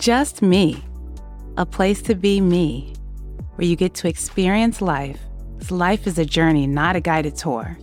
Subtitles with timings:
[0.00, 0.82] Just me,
[1.58, 2.94] a place to be me,
[3.56, 5.20] where you get to experience life.
[5.70, 7.78] life is a journey, not a guided tour.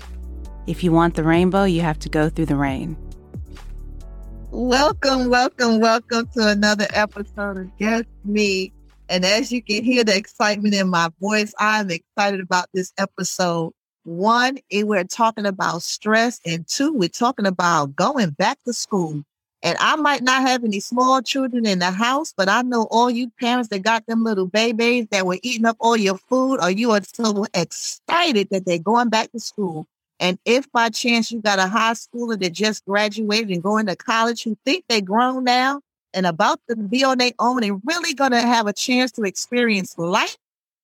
[0.65, 2.97] If you want the rainbow, you have to go through the rain.
[4.49, 8.73] Welcome, welcome, welcome to another episode of Just Me.
[9.09, 13.73] And as you can hear the excitement in my voice, I'm excited about this episode.
[14.05, 19.23] One, we're talking about stress, and two, we're talking about going back to school.
[19.67, 23.09] And I might not have any small children in the house, but I know all
[23.09, 26.71] you parents that got them little babies that were eating up all your food, or
[26.71, 29.85] you are so excited that they're going back to school.
[30.21, 33.97] And if by chance you got a high schooler that just graduated and going to
[33.97, 35.81] college who think they're grown now
[36.13, 39.97] and about to be on their own and really to have a chance to experience
[39.97, 40.37] life,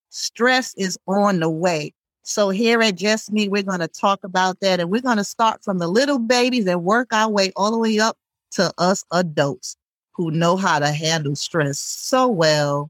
[0.10, 1.94] stress is on the way.
[2.24, 4.82] So here at Just Me, we're going to talk about that.
[4.82, 7.78] And we're going to start from the little babies and work our way all the
[7.78, 8.18] way up
[8.54, 9.76] to us adults
[10.14, 12.90] who know how to handle stress so well,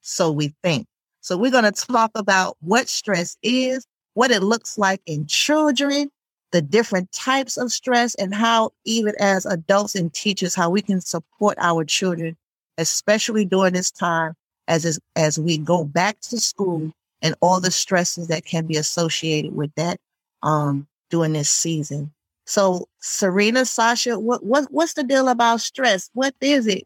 [0.00, 0.86] so we think.
[1.20, 6.10] So we're going to talk about what stress is, what it looks like in children,
[6.50, 11.00] the different types of stress, and how even as adults and teachers, how we can
[11.00, 12.36] support our children,
[12.76, 14.34] especially during this time
[14.68, 19.54] as as we go back to school and all the stresses that can be associated
[19.54, 19.98] with that
[20.42, 22.12] um, during this season.
[22.44, 26.10] So, Serena, Sasha, what, what what's the deal about stress?
[26.12, 26.84] What is it?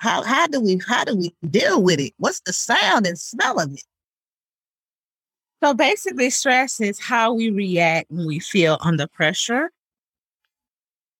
[0.00, 2.12] How how do we how do we deal with it?
[2.18, 3.84] What's the sound and smell of it?
[5.62, 9.70] So basically, stress is how we react when we feel under pressure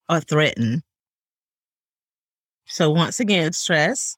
[0.08, 0.82] or threatened.
[2.66, 4.16] So once again, stress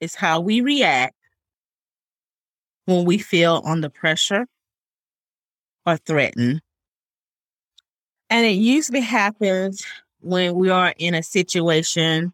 [0.00, 1.14] is how we react
[2.86, 4.46] when we feel under pressure
[5.86, 6.62] or threatened.
[8.32, 9.84] And it usually happens
[10.20, 12.32] when we are in a situation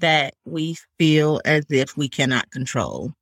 [0.00, 3.14] that we feel as if we cannot control.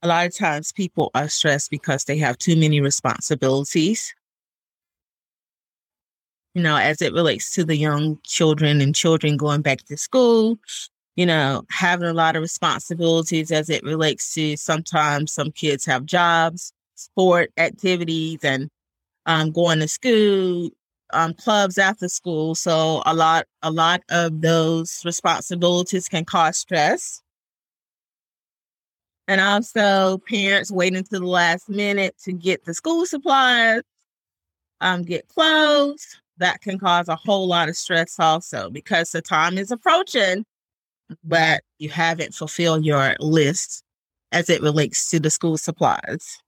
[0.00, 4.14] A lot of times people are stressed because they have too many responsibilities.
[6.54, 10.58] You know, as it relates to the young children and children going back to school,
[11.14, 16.06] you know, having a lot of responsibilities as it relates to sometimes some kids have
[16.06, 18.68] jobs, sport activities and
[19.26, 20.70] um, going to school,
[21.12, 22.54] um, clubs after school.
[22.54, 27.20] So a lot, a lot of those responsibilities can cause stress.
[29.28, 33.82] And also parents waiting to the last minute to get the school supplies,
[34.80, 36.18] um, get clothes.
[36.38, 40.44] That can cause a whole lot of stress also because the time is approaching,
[41.22, 43.84] but you haven't fulfilled your list
[44.32, 46.41] as it relates to the school supplies.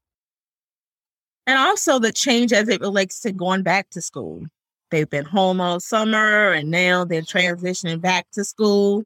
[1.46, 4.44] And also the change as it relates to going back to school.
[4.90, 9.04] They've been home all summer and now they're transitioning back to school.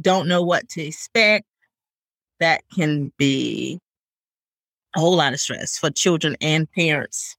[0.00, 1.46] Don't know what to expect.
[2.38, 3.80] That can be
[4.94, 7.36] a whole lot of stress for children and parents.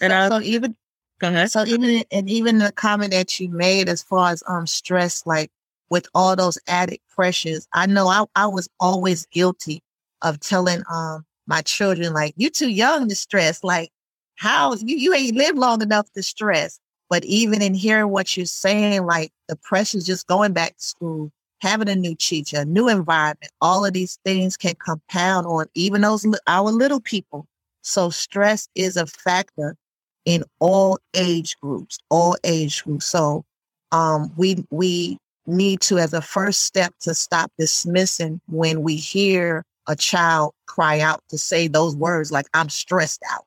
[0.00, 0.76] And I, so even
[1.20, 1.50] go ahead.
[1.50, 5.50] So even and even the comment that you made as far as um stress, like
[5.90, 9.82] with all those added pressures, I know I, I was always guilty
[10.22, 13.62] of telling um my children, like, you too young to stress.
[13.62, 13.90] Like,
[14.36, 16.80] how you, you ain't lived long enough to stress.
[17.10, 21.32] But even in hearing what you're saying, like the pressures just going back to school,
[21.60, 26.00] having a new teacher, a new environment, all of these things can compound on even
[26.00, 27.46] those our little people.
[27.82, 29.76] So stress is a factor
[30.24, 33.06] in all age groups, all age groups.
[33.06, 33.44] So
[33.92, 39.64] um, we we need to, as a first step, to stop dismissing when we hear
[39.90, 43.44] a child cry out to say those words like I'm stressed out.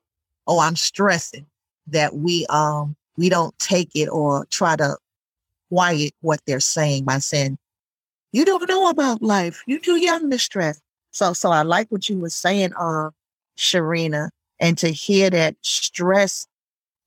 [0.48, 1.48] Oh, I'm stressing
[1.88, 4.98] that we um we don't take it or try to
[5.70, 7.58] quiet what they're saying by saying,
[8.34, 9.64] You don't know about life.
[9.68, 10.82] You're too young to stress.
[11.12, 13.12] So so I like what you were saying, uh,
[13.58, 16.48] Sharina, and to hear that stress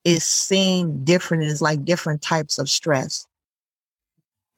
[0.04, 3.26] is seen different is like different types of stress.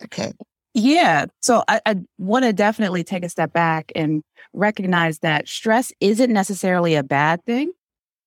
[0.05, 0.33] Okay.
[0.79, 1.27] Yeah.
[1.41, 4.23] So I, I want to definitely take a step back and
[4.53, 7.73] recognize that stress isn't necessarily a bad thing.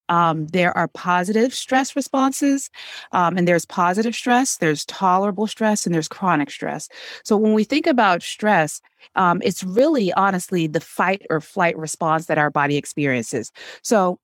[0.09, 2.69] Um, there are positive stress responses,
[3.13, 6.89] um, and there's positive stress, there's tolerable stress, and there's chronic stress.
[7.23, 8.81] So when we think about stress,
[9.15, 13.53] um, it's really honestly the fight or flight response that our body experiences.
[13.83, 14.19] So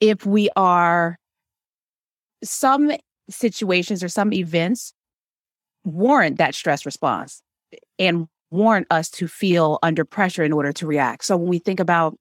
[0.00, 1.16] if we are
[2.44, 2.92] some
[3.30, 4.92] situations or some events
[5.84, 7.42] warrant that stress response
[7.98, 11.24] and warrant us to feel under pressure in order to react.
[11.24, 12.16] So when we think about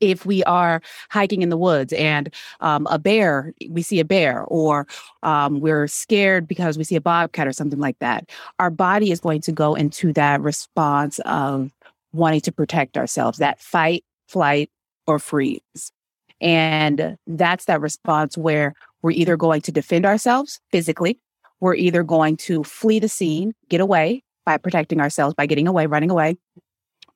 [0.00, 0.80] if we are
[1.10, 4.86] hiking in the woods and um, a bear, we see a bear, or
[5.22, 9.20] um, we're scared because we see a bobcat or something like that, our body is
[9.20, 11.72] going to go into that response of
[12.12, 14.70] wanting to protect ourselves, that fight, flight,
[15.06, 15.92] or freeze.
[16.40, 21.18] And that's that response where we're either going to defend ourselves physically,
[21.60, 25.86] we're either going to flee the scene, get away by protecting ourselves, by getting away,
[25.86, 26.36] running away,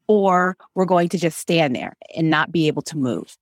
[0.07, 3.37] or we're going to just stand there and not be able to move.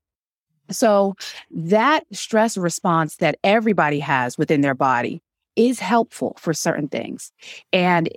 [0.70, 1.14] So,
[1.50, 5.20] that stress response that everybody has within their body
[5.56, 7.32] is helpful for certain things.
[7.70, 8.08] And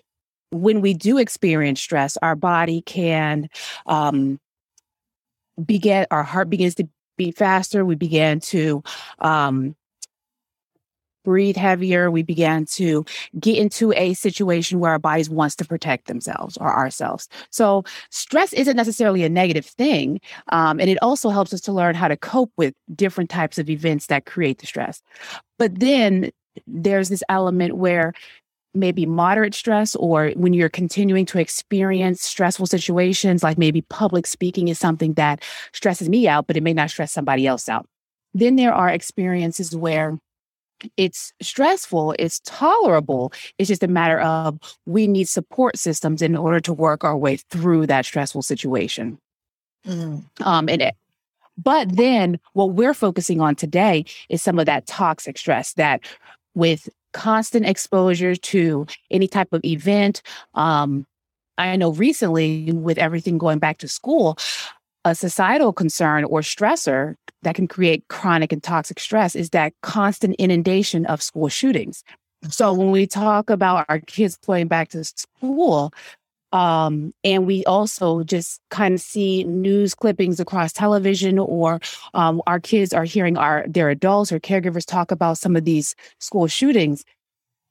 [0.52, 3.50] when we do experience stress, our body can
[3.86, 4.40] um,
[5.66, 6.88] begin, our heart begins to
[7.18, 7.84] beat faster.
[7.84, 8.82] We begin to
[9.20, 9.76] um,
[11.26, 12.10] breathe heavier.
[12.10, 13.04] We began to
[13.38, 17.28] get into a situation where our bodies wants to protect themselves or ourselves.
[17.50, 20.22] So stress isn't necessarily a negative thing.
[20.50, 23.70] Um, and it also helps us to learn how to cope with different types of
[23.70, 25.02] events that create the stress.
[25.60, 26.32] But then
[26.66, 28.14] there's this element where
[28.74, 34.68] maybe moderate stress or when you're continuing to experience stressful situations like maybe public speaking
[34.68, 35.42] is something that
[35.72, 37.88] stresses me out but it may not stress somebody else out
[38.34, 40.20] then there are experiences where
[40.98, 43.34] it's stressful, it's tolerable.
[43.58, 47.38] It's just a matter of we need support systems in order to work our way
[47.38, 49.18] through that stressful situation.
[49.86, 50.26] Mm.
[50.42, 50.96] Um, and it,
[51.58, 56.02] but then what we're focusing on today is some of that toxic stress that
[56.54, 60.22] with constant exposure to any type of event,
[60.56, 61.06] um,
[61.58, 64.38] I know recently with everything going back to school,
[65.06, 70.36] a societal concern or stressor that can create chronic and toxic stress is that constant
[70.38, 72.04] inundation of school shootings.
[72.50, 75.94] So when we talk about our kids going back to school,
[76.52, 81.80] um, and we also just kind of see news clippings across television, or
[82.14, 85.96] um, our kids are hearing our their adults or caregivers talk about some of these
[86.20, 87.04] school shootings.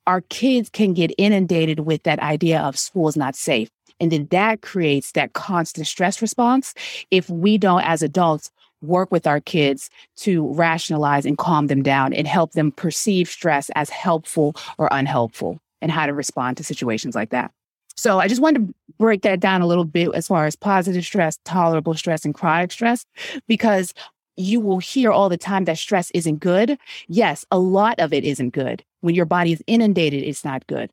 [0.07, 3.71] Our kids can get inundated with that idea of school is not safe.
[4.01, 6.75] And then that creates that constant stress response
[7.11, 8.51] if we don't, as adults,
[8.87, 13.71] work with our kids to rationalize and calm them down and help them perceive stress
[13.75, 17.51] as helpful or unhelpful and how to respond to situations like that.
[17.97, 21.05] So I just wanted to break that down a little bit as far as positive
[21.05, 23.07] stress, tolerable stress, and chronic stress,
[23.47, 23.95] because
[24.37, 26.77] you will hear all the time that stress isn't good.
[27.07, 28.85] Yes, a lot of it isn't good.
[29.01, 30.91] When your body is inundated, it's not good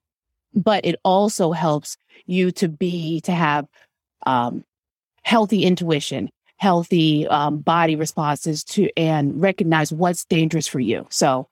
[0.53, 3.67] but it also helps you to be to have
[4.25, 4.63] um,
[5.23, 6.29] healthy intuition
[6.62, 11.08] healthy um, body responses to and recognize what's dangerous for you.
[11.10, 11.48] So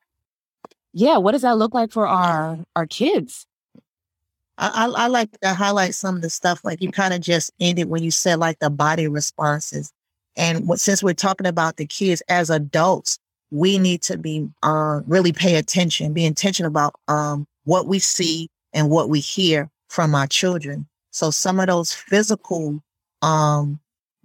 [0.93, 3.47] yeah what does that look like for our our kids?
[4.59, 7.87] I, I, like to highlight some of the stuff like you kind of just ended
[7.87, 9.93] when you said like the body responses.
[10.35, 13.19] And what, since we're talking about the kids as adults
[13.51, 18.47] we need to be uh, really pay attention be intentional about um, what we see
[18.73, 20.87] and what we hear from our children.
[21.09, 22.83] So some of those physical
[23.23, 23.79] um,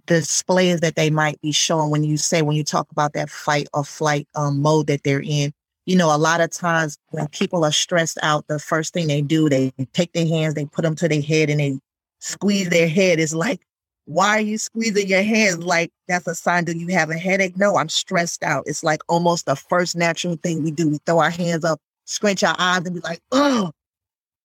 [0.05, 3.67] displays that they might be showing when you say, when you talk about that fight
[3.73, 5.51] or flight um, mode that they're in,
[5.85, 9.21] you know, a lot of times when people are stressed out, the first thing they
[9.21, 11.79] do, they take their hands, they put them to their head and they
[12.19, 13.19] squeeze their head.
[13.19, 13.61] it's like,
[14.05, 15.63] why are you squeezing your hands?
[15.63, 17.57] Like that's a sign that you have a headache.
[17.57, 18.63] No, I'm stressed out.
[18.67, 20.89] It's like almost the first natural thing we do.
[20.89, 23.71] We throw our hands up, scrunch our eyes, and be like, oh,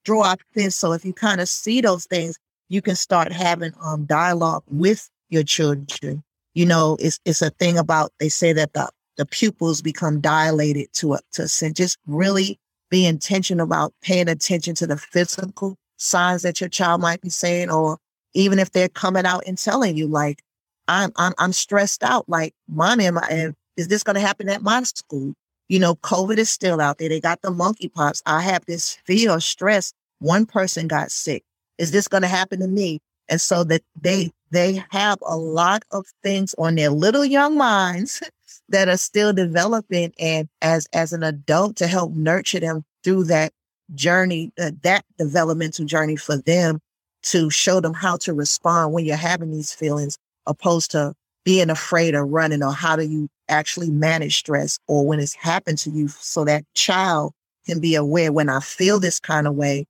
[0.05, 0.77] draw out this.
[0.77, 5.11] So if you kind of see those things, you can start having um dialogue with
[5.31, 6.23] your children.
[6.55, 10.93] You know, it's it's a thing about they say that the the pupils become dilated
[10.95, 12.59] to to a just really
[12.91, 17.71] be intentional about paying attention to the physical signs that your child might be saying,
[17.71, 17.99] or
[18.35, 20.43] even if they're coming out and telling you like,
[20.89, 22.29] I'm I'm I'm stressed out.
[22.29, 25.35] Like, mommy, am I, is this going to happen at my school?
[25.69, 27.09] You know, COVID is still out there.
[27.09, 28.23] They got the monkeypox.
[28.27, 29.93] I have this fear of stress.
[30.19, 31.45] One person got sick.
[31.79, 33.01] Is this going to happen to me?
[33.29, 38.23] And so that they they have a lot of things on their little young minds
[38.69, 40.13] that are still developing.
[40.19, 43.53] And as as an adult to help nurture them through that
[43.95, 46.81] journey, uh, that developmental journey for them
[47.23, 50.17] to show them how to respond when you're having these feelings,
[50.47, 51.15] opposed to
[51.45, 55.79] being afraid of running or how do you actually manage stress or when it's happened
[55.79, 57.33] to you so that child
[57.67, 59.87] can be aware when I feel this kind of way,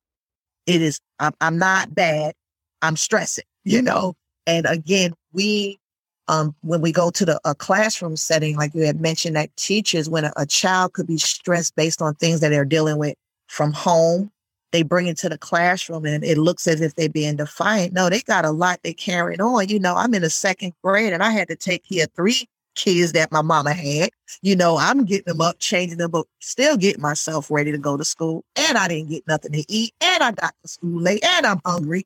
[0.66, 2.34] it is, I'm, I'm not bad.
[2.82, 4.14] I'm stressing, you know?
[4.50, 5.78] And again, we,
[6.26, 10.10] um, when we go to the a classroom setting, like you had mentioned, that teachers,
[10.10, 13.14] when a, a child could be stressed based on things that they're dealing with
[13.46, 14.32] from home,
[14.72, 17.92] they bring it to the classroom and it looks as if they're being defiant.
[17.92, 19.68] No, they got a lot they carrying on.
[19.68, 22.48] You know, I'm in the second grade and I had to take care of three
[22.74, 24.10] kids that my mama had.
[24.42, 27.96] You know, I'm getting them up, changing them, but still getting myself ready to go
[27.96, 28.44] to school.
[28.56, 29.94] And I didn't get nothing to eat.
[30.00, 32.04] And I got to school late and I'm hungry.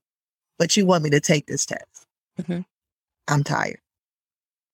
[0.59, 2.04] But you want me to take this test.
[2.41, 2.61] Mm-hmm.
[3.29, 3.81] I'm tired.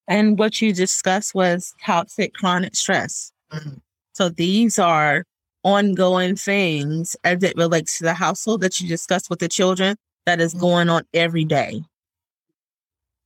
[0.08, 3.32] And what you discussed was toxic chronic stress.
[3.52, 3.74] Mm-hmm.
[4.12, 5.24] So these are
[5.62, 10.40] ongoing things as it relates to the household that you discuss with the children that
[10.40, 10.60] is mm-hmm.
[10.60, 11.82] going on every day.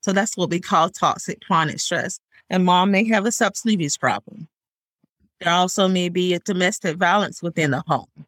[0.02, 2.20] So that's what we call toxic chronic stress.
[2.50, 4.48] And mom may have a substance abuse problem.
[5.40, 8.26] There also may be a domestic violence within the home.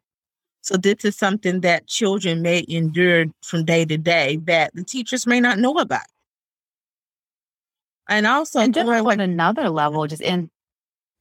[0.61, 5.25] So this is something that children may endure from day to day that the teachers
[5.25, 6.01] may not know about.
[8.09, 10.49] And also, and just on another level, just in,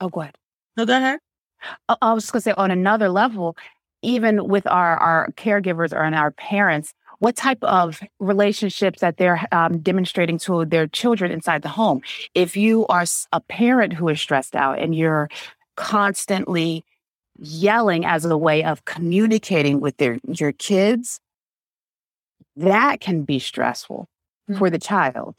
[0.01, 0.37] oh, go ahead.
[0.77, 1.19] No, go ahead.
[1.89, 3.57] I was just going to say on another level,
[4.03, 9.79] even with our our caregivers or our parents, what type of relationships that they're um,
[9.79, 12.03] demonstrating to their children inside the home.
[12.35, 15.29] If you are a parent who is stressed out and you're
[15.77, 16.85] constantly
[17.39, 21.21] yelling as a way of communicating with their your kids,
[22.57, 24.09] that can be stressful
[24.49, 24.59] mm-hmm.
[24.59, 25.37] for the child.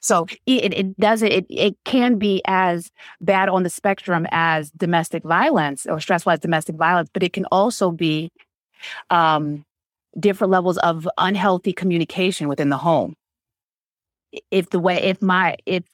[0.00, 5.22] So it, it doesn't, it, it can be as bad on the spectrum as domestic
[5.24, 8.30] violence or stressful as domestic violence, but it can also be
[9.10, 9.62] um,
[10.18, 13.14] different levels of unhealthy communication within the home.
[14.50, 15.84] If the way, if my, if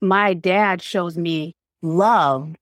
[0.00, 2.54] my dad shows me love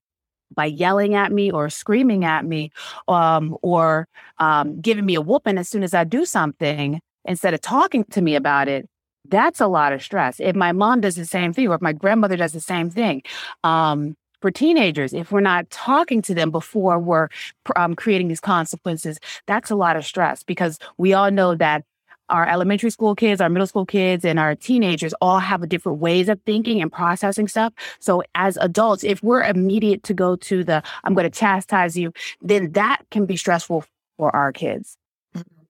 [0.55, 2.71] by yelling at me or screaming at me
[3.09, 7.61] um, or um, giving me a whooping as soon as I do something instead of
[7.61, 8.89] talking to me about it,
[9.29, 10.41] that's a lot of stress.
[10.41, 13.23] If my mom does the same thing, or if my grandmother does the same thing,
[13.63, 17.29] um, for teenagers, if we're not talking to them before we're
[17.77, 21.85] um, creating these consequences, that's a lot of stress because we all know that
[22.33, 26.29] our elementary school kids, our middle school kids, and our teenagers all have different ways
[26.29, 27.73] of thinking and processing stuff.
[28.01, 32.12] So, as adults, if we're immediate to go to the I'm going to chastise you,
[32.41, 33.85] then that can be stressful
[34.17, 34.97] for our kids.
[35.37, 35.65] Mm-hmm.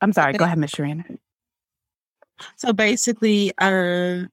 [0.00, 0.32] I'm sorry.
[0.32, 1.18] Go ahead, Miss Sharina.
[2.56, 4.28] So basically, um,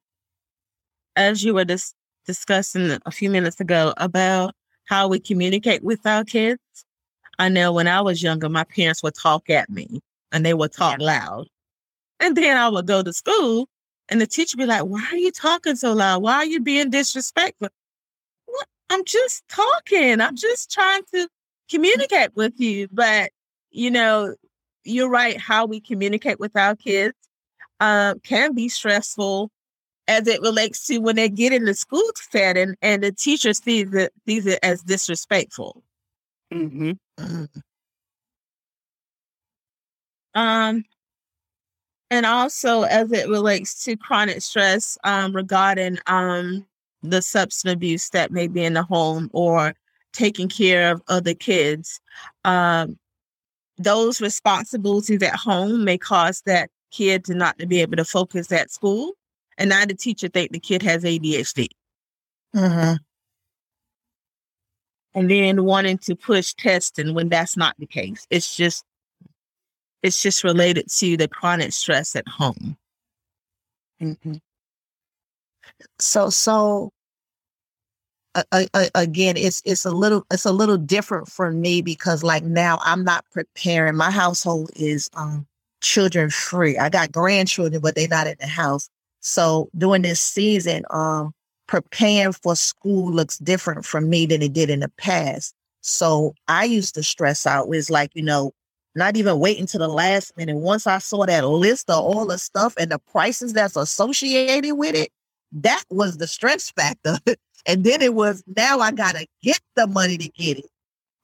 [1.15, 1.95] as you were dis-
[2.25, 4.53] discussing a few minutes ago about
[4.85, 6.59] how we communicate with our kids,
[7.39, 10.01] I know when I was younger, my parents would talk at me
[10.31, 11.05] and they would talk yeah.
[11.05, 11.47] loud.
[12.19, 13.67] And then I would go to school
[14.09, 16.21] and the teacher would be like, Why are you talking so loud?
[16.21, 17.69] Why are you being disrespectful?
[18.45, 18.67] What?
[18.89, 20.21] I'm just talking.
[20.21, 21.27] I'm just trying to
[21.69, 22.87] communicate with you.
[22.91, 23.31] But,
[23.71, 24.35] you know,
[24.83, 27.15] you're right, how we communicate with our kids
[27.79, 29.51] uh, can be stressful
[30.07, 33.91] as it relates to when they get in the school setting and the teacher sees
[33.93, 35.83] it sees it as disrespectful.
[36.53, 37.45] Mm-hmm.
[40.35, 40.83] Um,
[42.11, 46.65] and also as it relates to chronic stress um, regarding um,
[47.01, 49.73] the substance abuse that may be in the home or
[50.13, 51.99] taking care of other kids.
[52.43, 52.97] Um,
[53.77, 58.51] those responsibilities at home may cause that kid to not to be able to focus
[58.51, 59.13] at school,
[59.57, 61.67] and now the teacher think the kid has ADHD.
[62.55, 62.95] Mm-hmm.
[65.13, 68.25] And then wanting to push testing when that's not the case.
[68.29, 68.83] It's just
[70.05, 72.77] it's just related to the chronic stress at home.
[74.01, 74.35] Mm-hmm.
[75.99, 76.91] So so
[78.35, 82.43] uh, uh, again it's it's a little it's a little different for me because like
[82.43, 85.47] now I'm not preparing my household is um
[85.81, 86.77] children free.
[86.77, 88.89] I got grandchildren, but they're not in the house.
[89.21, 91.33] So during this season, um,
[91.67, 95.55] preparing for school looks different for me than it did in the past.
[95.81, 98.53] So I used to stress out It's like, you know,
[98.95, 100.55] not even waiting to the last minute.
[100.55, 104.95] Once I saw that list of all the stuff and the prices that's associated with
[104.95, 105.11] it,
[105.51, 107.17] that was the stress factor.
[107.65, 110.65] and then it was now I gotta get the money to get it.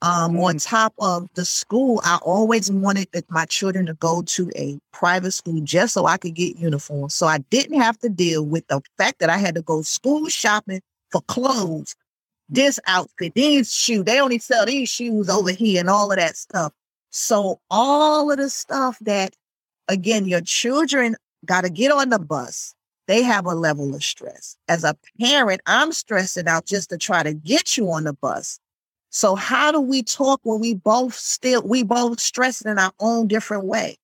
[0.03, 0.67] Um, on mm.
[0.67, 5.61] top of the school, I always wanted my children to go to a private school
[5.61, 7.13] just so I could get uniforms.
[7.13, 10.27] So I didn't have to deal with the fact that I had to go school
[10.27, 11.95] shopping for clothes,
[12.49, 14.05] this outfit, these shoes.
[14.05, 16.73] They only sell these shoes over here and all of that stuff.
[17.11, 19.35] So all of the stuff that,
[19.87, 21.15] again, your children
[21.45, 22.73] got to get on the bus.
[23.07, 24.55] They have a level of stress.
[24.67, 28.59] As a parent, I'm stressing out just to try to get you on the bus.
[29.09, 33.27] So how do we talk when we both still we both stress in our own
[33.27, 33.97] different way?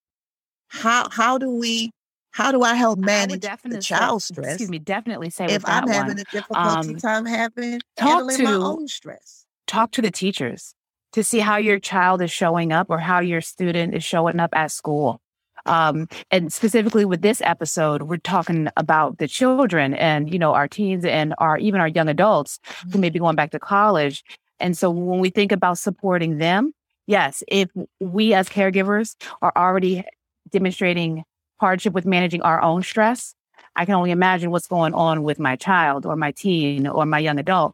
[0.67, 1.91] How how do we
[2.31, 4.55] how do I help manage I the child stress?
[4.55, 6.19] Excuse me, definitely say if I'm having one.
[6.19, 9.45] a difficulty um, time having talk to, my own stress.
[9.65, 10.75] Talk to the teachers.
[11.17, 14.51] To see how your child is showing up or how your student is showing up
[14.53, 15.19] at school.
[15.65, 20.67] Um, and specifically with this episode, we're talking about the children and, you know, our
[20.67, 22.99] teens and our even our young adults who mm-hmm.
[23.01, 24.23] may be going back to college.
[24.59, 26.71] And so when we think about supporting them,
[27.07, 27.67] yes, if
[27.99, 30.03] we as caregivers are already
[30.51, 31.23] demonstrating
[31.59, 33.33] hardship with managing our own stress,
[33.75, 37.17] I can only imagine what's going on with my child or my teen or my
[37.17, 37.73] young adult.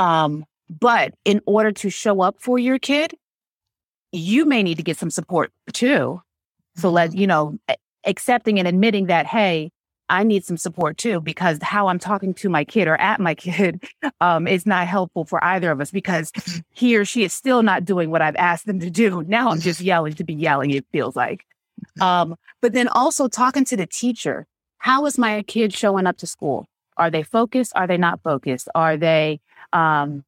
[0.00, 0.44] Um,
[0.80, 3.14] but in order to show up for your kid,
[4.12, 6.20] you may need to get some support too.
[6.76, 7.58] So let, you know,
[8.06, 9.70] accepting and admitting that, hey,
[10.08, 13.34] I need some support too, because how I'm talking to my kid or at my
[13.46, 13.82] kid
[14.20, 16.32] um, is not helpful for either of us because
[16.72, 19.22] he or she is still not doing what I've asked them to do.
[19.34, 21.44] Now I'm just yelling to be yelling, it feels like.
[22.00, 24.46] Um, but then also talking to the teacher.
[24.78, 26.66] How is my kid showing up to school?
[26.96, 27.72] Are they focused?
[27.74, 28.68] Are they not focused?
[28.74, 29.40] Are they
[29.72, 30.24] um,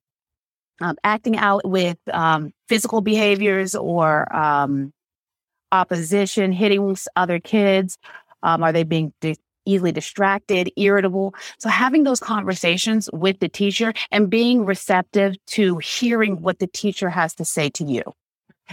[0.80, 4.92] um, acting out with um, physical behaviors or um,
[5.72, 7.98] opposition, hitting other kids?
[8.42, 9.12] Um, are they being
[9.64, 11.34] easily distracted, irritable?
[11.58, 17.10] So, having those conversations with the teacher and being receptive to hearing what the teacher
[17.10, 18.02] has to say to you.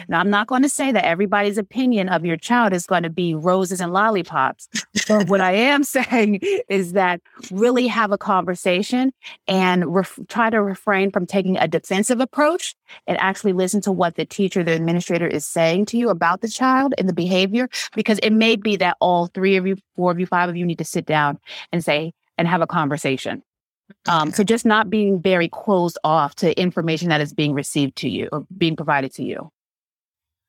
[0.07, 3.09] Now, I'm not going to say that everybody's opinion of your child is going to
[3.09, 4.67] be roses and lollipops.
[5.07, 7.21] but what I am saying is that
[7.51, 9.13] really have a conversation
[9.47, 12.75] and ref- try to refrain from taking a defensive approach
[13.07, 16.47] and actually listen to what the teacher, the administrator is saying to you about the
[16.47, 20.19] child and the behavior, because it may be that all three of you, four of
[20.19, 21.39] you, five of you need to sit down
[21.71, 23.43] and say, and have a conversation.
[24.07, 28.09] Um, so just not being very closed off to information that is being received to
[28.09, 29.51] you or being provided to you.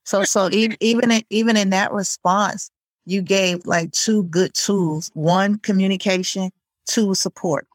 [0.04, 2.70] So, so even even in, even in that response,
[3.06, 6.50] you gave like two good tools: one, communication;
[6.86, 7.66] two, support.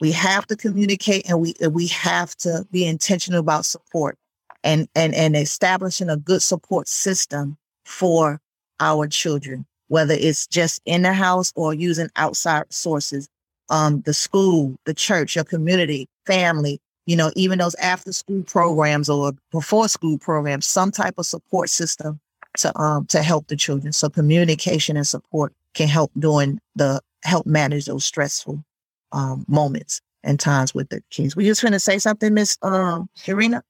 [0.00, 4.18] We have to communicate, and we we have to be intentional about support,
[4.62, 8.40] and and and establishing a good support system for
[8.80, 13.28] our children, whether it's just in the house or using outside sources,
[13.70, 19.08] um, the school, the church, your community, family, you know, even those after school programs
[19.08, 22.20] or before school programs, some type of support system
[22.58, 23.92] to um to help the children.
[23.92, 28.64] So communication and support can help during the help manage those stressful
[29.12, 31.36] um, moments and times with the kids.
[31.36, 33.62] Were you just to say something, Miss um, Irina?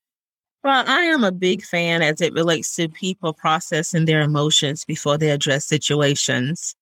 [0.63, 5.19] Well, I am a big fan as it relates to people processing their emotions before
[5.19, 6.75] they address situations.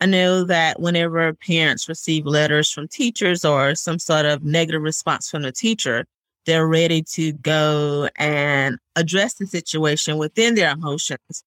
[0.00, 5.28] I know that whenever parents receive letters from teachers or some sort of negative response
[5.28, 6.06] from the teacher,
[6.46, 11.44] they're ready to go and address the situation within their emotions.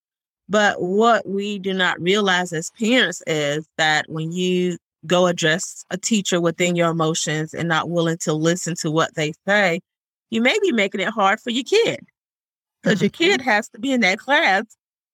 [0.47, 5.97] But what we do not realize as parents is that when you go address a
[5.97, 9.79] teacher within your emotions and not willing to listen to what they say,
[10.29, 12.01] you may be making it hard for your kid
[12.81, 13.05] because mm-hmm.
[13.05, 14.63] your kid has to be in that class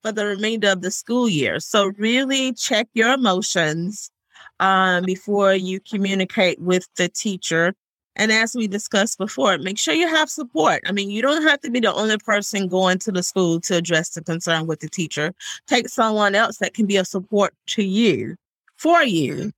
[0.01, 1.59] for the remainder of the school year.
[1.59, 4.11] So really check your emotions
[4.59, 7.73] um, before you communicate with the teacher.
[8.15, 10.81] And as we discussed before, make sure you have support.
[10.85, 13.77] I mean, you don't have to be the only person going to the school to
[13.77, 15.33] address the concern with the teacher.
[15.67, 18.35] Take someone else that can be a support to you,
[18.75, 19.51] for you,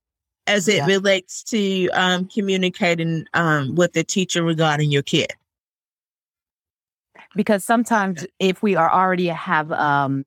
[0.46, 0.86] as it yeah.
[0.86, 5.32] relates to um, communicating um, with the teacher regarding your kid
[7.34, 10.24] because sometimes if we are already have um,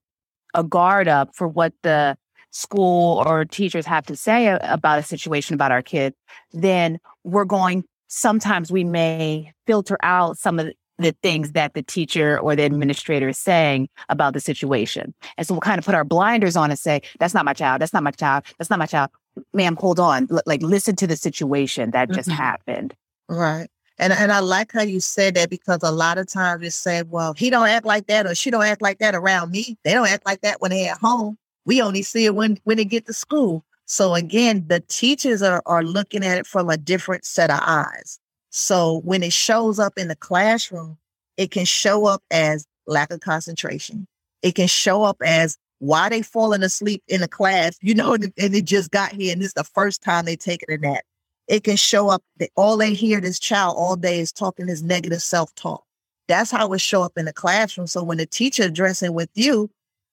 [0.55, 2.17] a guard up for what the
[2.51, 6.13] school or teachers have to say about a situation about our kid,
[6.53, 12.39] then we're going, sometimes we may filter out some of the things that the teacher
[12.39, 15.13] or the administrator is saying about the situation.
[15.37, 17.81] And so we'll kind of put our blinders on and say, that's not my child.
[17.81, 18.45] That's not my child.
[18.57, 19.09] That's not my child.
[19.53, 20.27] Ma'am, hold on.
[20.31, 22.37] L- like listen to the situation that just mm-hmm.
[22.37, 22.93] happened.
[23.27, 23.67] Right.
[23.97, 27.03] And and I like how you said that because a lot of times you say,
[27.03, 29.77] well, he don't act like that or she don't act like that around me.
[29.83, 31.37] They don't act like that when they're at home.
[31.65, 33.63] We only see it when when they get to school.
[33.85, 38.19] So again, the teachers are, are looking at it from a different set of eyes.
[38.49, 40.97] So when it shows up in the classroom,
[41.37, 44.07] it can show up as lack of concentration.
[44.41, 48.33] It can show up as why they falling asleep in the class, you know, and,
[48.37, 51.03] and it just got here and this is the first time they taken a nap
[51.47, 52.23] it can show up
[52.55, 55.83] all they hear this child all day is talking this negative self-talk.
[56.27, 57.87] That's how it show up in the classroom.
[57.87, 59.69] So when the teacher addressing with you,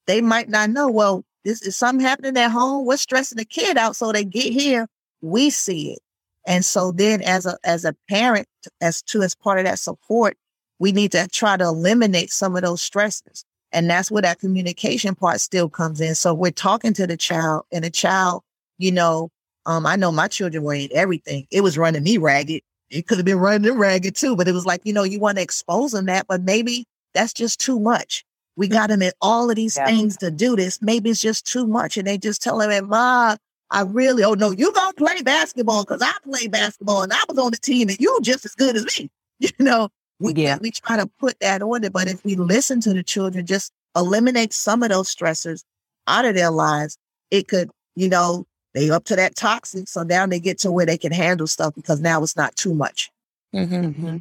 [0.07, 2.85] they might not know, well, this is something happening at home.
[2.87, 3.97] We're stressing the kid out.
[3.97, 4.89] So they get here,
[5.23, 6.01] we see it.
[6.47, 8.49] And so then as a as a parent,
[8.81, 10.37] as to as part of that support,
[10.79, 13.45] we need to try to eliminate some of those stresses.
[13.73, 16.15] And that's where that communication part still comes in.
[16.15, 18.43] So we're talking to the child and the child,
[18.79, 19.31] you know,
[19.67, 21.47] um, I know my children were in everything.
[21.51, 22.63] It was running me ragged.
[22.91, 25.21] it could have been running them ragged too, but it was like, you know, you
[25.21, 28.25] want to expose them that, but maybe that's just too much.
[28.57, 29.87] We got them in all of these yeah.
[29.87, 30.81] things to do this.
[30.83, 31.97] Maybe it's just too much.
[31.97, 33.37] And they just tell him, Ma,
[33.71, 37.39] I really, oh no, you gonna play basketball because I play basketball and I was
[37.39, 39.11] on the team and you just as good as me.
[39.39, 39.89] You know,
[40.21, 40.59] we, yeah.
[40.61, 41.93] we try to put that on it.
[41.93, 45.65] But if we listen to the children, just eliminate some of those stressors
[46.07, 46.97] out of their lives,
[47.33, 49.89] it could, you know, they up to that toxic.
[49.89, 52.75] So now they get to where they can handle stuff because now it's not too
[52.75, 53.11] much.
[53.55, 53.75] Mm-hmm.
[53.75, 54.17] mm-hmm.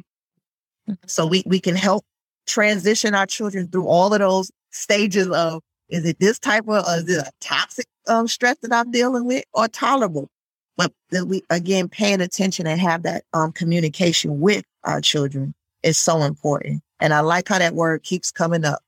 [1.06, 2.04] So we, we can help
[2.46, 6.96] transition our children through all of those stages of is it this type of uh,
[6.98, 10.28] is it a toxic um, stress that I'm dealing with or tolerable?
[10.76, 15.98] But that we again paying attention and have that um, communication with our children is
[15.98, 16.82] so important.
[16.98, 18.80] And I like how that word keeps coming up.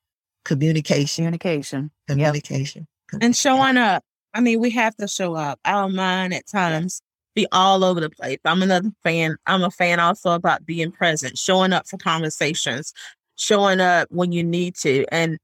[0.44, 1.24] Communication.
[1.24, 1.90] Communication.
[2.08, 2.86] Communication.
[3.12, 3.22] Yep.
[3.22, 4.02] And showing up.
[4.34, 5.60] I mean, we have to show up.
[5.64, 7.00] Our mind at times
[7.34, 8.38] be all over the place.
[8.44, 9.36] I'm another fan.
[9.46, 12.92] I'm a fan also about being present, showing up for conversations,
[13.36, 15.04] showing up when you need to.
[15.12, 15.38] And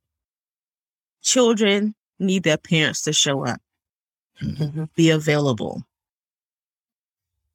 [1.22, 3.60] children need their parents to show up,
[4.42, 4.84] mm-hmm.
[4.96, 5.84] be available.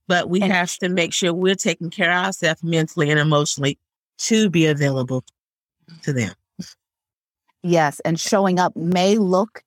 [0.07, 3.77] But we and have to make sure we're taking care of ourselves mentally and emotionally
[4.19, 5.23] to be available
[6.03, 6.33] to them.
[7.63, 7.99] Yes.
[8.01, 9.63] And showing up may look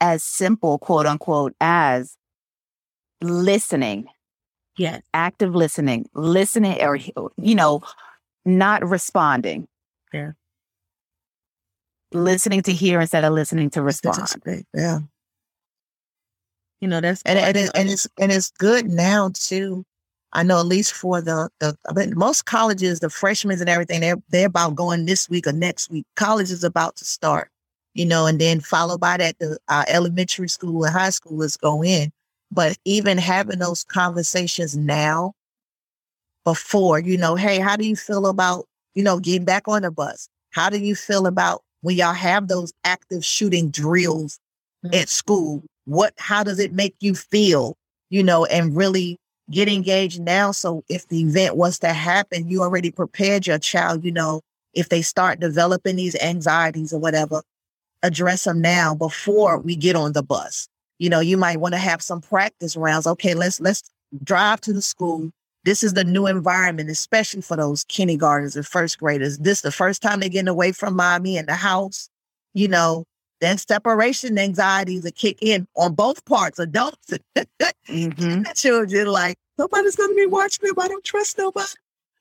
[0.00, 2.16] as simple, quote unquote, as
[3.20, 4.06] listening.
[4.76, 5.02] Yes.
[5.12, 7.82] Active listening, listening, or, you know,
[8.44, 9.68] not responding.
[10.12, 10.32] Yeah.
[12.12, 14.28] Listening to hear instead of listening to respond.
[14.74, 15.00] Yeah.
[16.80, 19.84] You know, that's and, and, it, and it's and it's good now too.
[20.32, 24.00] I know at least for the the I mean, most colleges, the freshmen and everything,
[24.00, 26.06] they're they're about going this week or next week.
[26.16, 27.50] College is about to start,
[28.00, 31.84] you know, and then followed by that, the uh, elementary school and high schoolers go
[31.84, 32.10] in.
[32.50, 35.34] But even having those conversations now,
[36.44, 39.90] before, you know, hey, how do you feel about you know, getting back on the
[39.90, 40.28] bus.
[40.50, 44.38] How do you feel about when y'all have those active shooting drills
[44.84, 44.94] mm-hmm.
[44.94, 45.62] at school?
[45.84, 47.76] What, how does it make you feel,
[48.10, 49.16] you know, and really
[49.50, 50.52] get engaged now?
[50.52, 54.40] So if the event was to happen, you already prepared your child, you know,
[54.74, 57.42] if they start developing these anxieties or whatever,
[58.02, 60.68] address them now before we get on the bus.
[60.98, 63.06] You know, you might want to have some practice rounds.
[63.06, 63.82] Okay, let's let's
[64.24, 65.30] drive to the school
[65.64, 69.38] this is the new environment, especially for those kindergartners and first graders.
[69.38, 72.08] This is the first time they're getting away from mommy and the house,
[72.54, 73.04] you know,
[73.40, 77.12] then separation anxieties will kick in on both parts, adults
[77.88, 78.42] mm-hmm.
[78.54, 79.06] children.
[79.06, 80.74] Like, nobody's going to be watching them.
[80.78, 81.66] I don't trust nobody.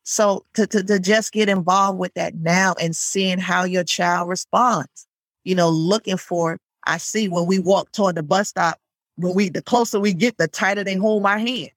[0.03, 4.27] So to, to, to just get involved with that now and seeing how your child
[4.27, 5.07] responds,
[5.49, 8.77] you know, looking for, I see when we walk toward the bus stop,
[9.15, 11.71] when we, the closer we get, the tighter they hold my hand.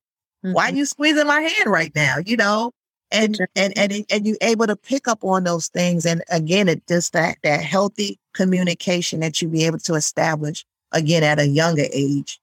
[0.44, 0.52] Mm-hmm.
[0.52, 2.16] Why are you squeezing my hand right now?
[2.24, 2.72] You know,
[3.10, 6.04] and and and and you able to pick up on those things.
[6.04, 11.22] And again, it just that that healthy communication that you be able to establish again
[11.22, 12.40] at a younger age.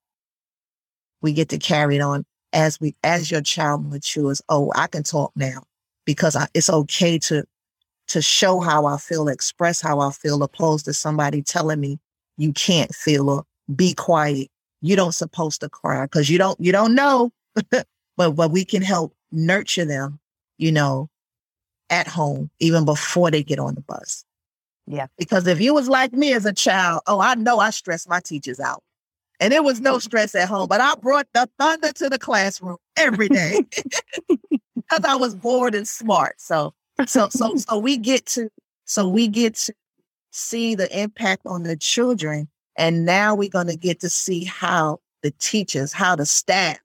[1.21, 4.41] We get to carry it on as we as your child matures.
[4.49, 5.61] Oh, I can talk now
[6.05, 7.43] because I, it's okay to
[8.09, 11.99] to show how I feel, express how I feel, opposed to somebody telling me
[12.37, 13.43] you can't feel or
[13.75, 14.49] be quiet.
[14.81, 17.31] You don't supposed to cry because you don't you don't know
[17.69, 17.85] but
[18.17, 20.19] but we can help nurture them,
[20.57, 21.09] you know,
[21.89, 24.25] at home even before they get on the bus.
[24.87, 25.07] Yeah.
[25.17, 28.19] Because if you was like me as a child, oh, I know I stressed my
[28.19, 28.83] teachers out.
[29.39, 32.77] And there was no stress at home, but I brought the thunder to the classroom
[32.97, 33.61] every day
[34.75, 36.41] because I was bored and smart.
[36.41, 36.73] So,
[37.05, 38.49] so, so, so we get to,
[38.85, 39.73] so we get to
[40.31, 42.47] see the impact on the children.
[42.77, 46.79] And now we're going to get to see how the teachers, how the staff,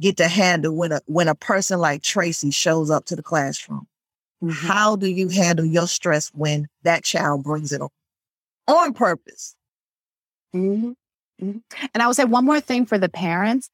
[0.00, 3.86] get to handle when a when a person like Tracy shows up to the classroom?
[4.42, 4.66] Mm-hmm.
[4.66, 7.88] How do you handle your stress when that child brings it on
[8.66, 9.54] on purpose?
[10.54, 10.92] Mm-hmm.
[11.42, 11.86] Mm-hmm.
[11.94, 13.70] And I would say one more thing for the parents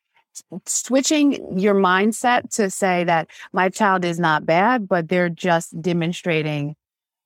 [0.67, 6.77] switching your mindset to say that my child is not bad, but they're just demonstrating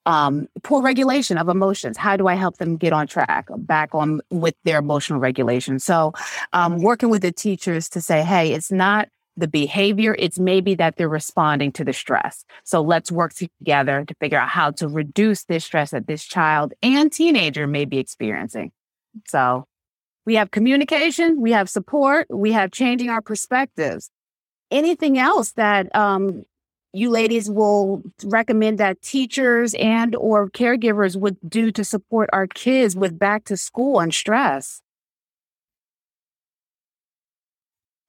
[0.07, 1.97] um, poor regulation of emotions.
[1.97, 5.79] How do I help them get on track, back on with their emotional regulation?
[5.79, 6.12] So,
[6.53, 10.97] um, working with the teachers to say, hey, it's not the behavior, it's maybe that
[10.97, 12.45] they're responding to the stress.
[12.65, 16.73] So, let's work together to figure out how to reduce this stress that this child
[16.83, 18.73] and teenager may be experiencing.
[19.27, 19.67] So,
[20.27, 24.11] we have communication, we have support, we have changing our perspectives.
[24.71, 26.45] Anything else that um,
[26.93, 32.95] you ladies will recommend that teachers and or caregivers would do to support our kids
[32.97, 34.83] with back to school and stress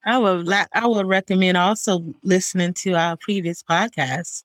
[0.05, 4.43] I would I would recommend also listening to our previous podcast.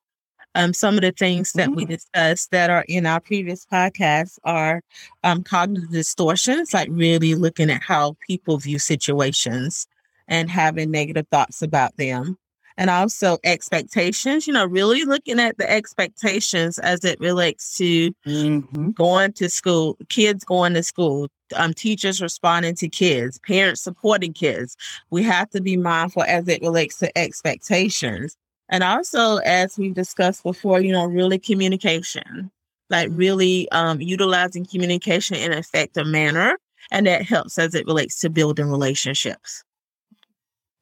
[0.59, 1.93] Um, some of the things that we mm-hmm.
[1.93, 4.83] discussed that are in our previous podcast are
[5.23, 9.87] um, cognitive distortions, like really looking at how people view situations
[10.27, 12.37] and having negative thoughts about them
[12.77, 18.91] and also expectations, you know, really looking at the expectations as it relates to mm-hmm.
[18.91, 24.77] going to school, kids going to school, um, teachers responding to kids, parents supporting kids.
[25.11, 28.37] We have to be mindful as it relates to expectations.
[28.69, 32.51] And also, as we've discussed before, you know, really communication,
[32.91, 36.59] like really um, utilizing communication in an effective manner.
[36.91, 39.63] And that helps as it relates to building relationships.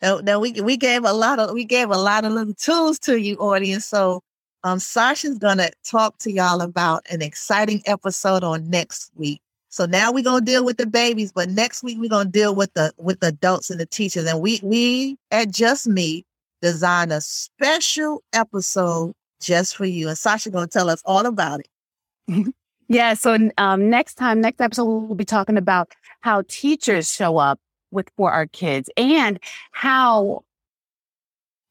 [0.03, 2.99] Now, now we we gave a lot of we gave a lot of little tools
[3.01, 3.87] to you, audience.
[3.87, 4.22] So
[4.62, 9.40] um Sasha's gonna talk to y'all about an exciting episode on next week.
[9.70, 12.72] So now we're gonna deal with the babies, but next week we're gonna deal with
[12.75, 14.27] the with the adults and the teachers.
[14.27, 16.25] And we we at Just Me
[16.66, 20.09] designed a special episode just for you.
[20.09, 22.52] And Sasha gonna tell us all about it.
[22.88, 23.14] yeah.
[23.14, 27.61] So um, next time, next episode, we'll be talking about how teachers show up
[27.92, 29.38] with for our kids and
[29.70, 30.42] how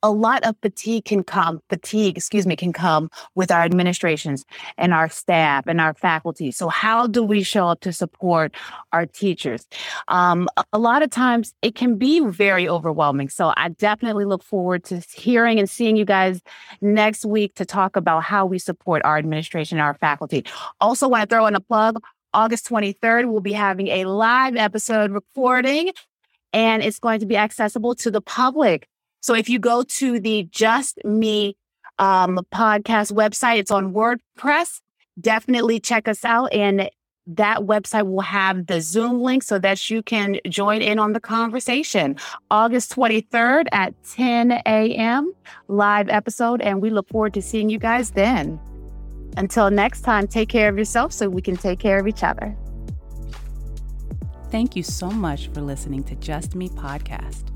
[0.06, 4.46] a lot of fatigue can come fatigue excuse me can come with our administrations
[4.78, 6.52] and our staff and our faculty.
[6.52, 8.54] So how do we show up to support
[8.94, 9.66] our teachers?
[10.08, 13.30] Um, a lot of times it can be very overwhelming.
[13.30, 16.40] So i definitely look forward to hearing and seeing you guys
[16.82, 20.46] next week to talk about how we support our administration and our faculty.
[20.80, 22.00] Also want to throw in a plug
[22.32, 25.92] August 23rd, we'll be having a live episode recording
[26.54, 28.88] and it's going to be accessible to the public.
[29.26, 31.58] So if you go to the Just Me
[31.98, 34.82] um, podcast website, it's on WordPress.
[35.20, 36.54] Definitely check us out.
[36.54, 36.92] And
[37.26, 41.20] that website will have the Zoom link so that you can join in on the
[41.20, 42.18] conversation.
[42.52, 45.34] August 23rd at 10 a.m.
[45.70, 46.62] live episode.
[46.62, 48.60] And we look forward to seeing you guys then.
[49.38, 52.56] Until next time, take care of yourself so we can take care of each other.
[54.52, 57.55] Thank you so much for listening to Just Me podcast.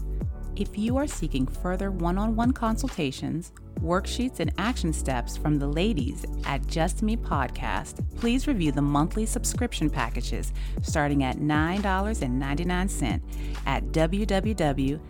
[0.60, 5.67] If you are seeking further one on one consultations, worksheets, and action steps from the
[5.67, 13.22] ladies at Just Me Podcast, please review the monthly subscription packages starting at $9.99
[13.65, 15.04] at www.patreon,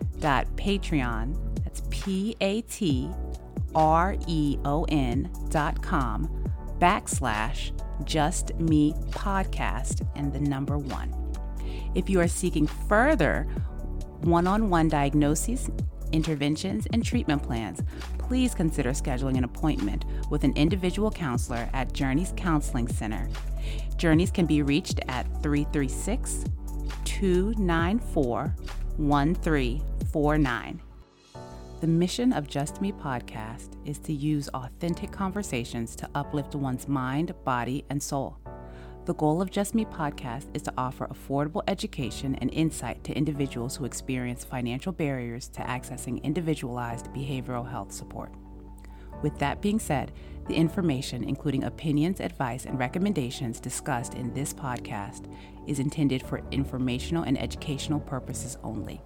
[1.64, 3.10] that's P-A-T-R-E-O-N
[5.48, 6.44] dot com
[6.78, 7.72] backslash
[8.04, 11.12] Just Me Podcast and the number one.
[11.96, 13.48] If you are seeking further
[14.22, 15.70] one on one diagnoses,
[16.12, 17.82] interventions, and treatment plans,
[18.18, 23.28] please consider scheduling an appointment with an individual counselor at Journeys Counseling Center.
[23.96, 26.44] Journeys can be reached at 336
[27.04, 28.54] 294
[28.96, 30.80] 1349.
[31.80, 37.34] The mission of Just Me podcast is to use authentic conversations to uplift one's mind,
[37.44, 38.36] body, and soul.
[39.06, 43.74] The goal of Just Me podcast is to offer affordable education and insight to individuals
[43.74, 48.30] who experience financial barriers to accessing individualized behavioral health support.
[49.22, 50.12] With that being said,
[50.48, 55.32] the information, including opinions, advice, and recommendations discussed in this podcast,
[55.66, 59.00] is intended for informational and educational purposes only.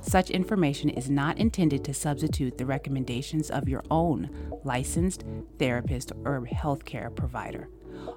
[0.00, 4.30] Such information is not intended to substitute the recommendations of your own
[4.64, 5.24] licensed
[5.58, 7.68] therapist or healthcare provider.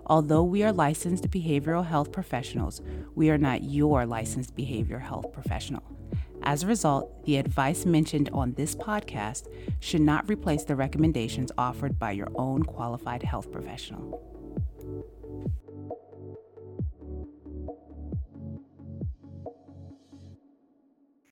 [0.05, 2.81] Although we are licensed behavioral health professionals,
[3.15, 5.83] we are not your licensed behavioral health professional.
[6.43, 9.47] As a result, the advice mentioned on this podcast
[9.79, 14.30] should not replace the recommendations offered by your own qualified health professional.